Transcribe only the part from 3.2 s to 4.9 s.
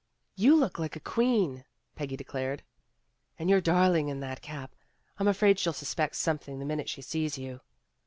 "And you're darling in that cap.